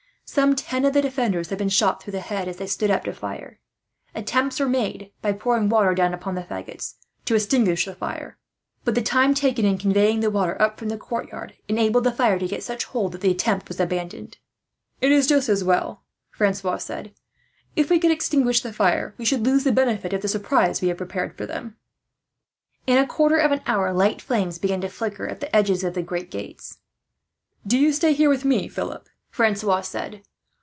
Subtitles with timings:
[0.33, 3.03] Some ten of the defenders had been shot through the head, as they stood up
[3.03, 3.59] to fire.
[4.15, 6.93] Attempts were made, by pouring water down upon the faggots,
[7.25, 8.35] to extinguish the flames;
[8.85, 12.39] but the time taken, in conveying the water up from the courtyard, enabled the fire
[12.39, 14.37] to get such hold that the attempt was abandoned.
[15.01, 17.13] "It is just as well," Francois said.
[17.75, 20.87] "If we could extinguish the fire, we should lose the benefit of the surprise we
[20.87, 21.75] have prepared for them."
[22.87, 25.83] In a quarter of an hour, light flames began to flicker up at the edges
[25.83, 26.77] of the great gates.
[27.67, 30.21] "Do you stay here with me, Philip," Francois said.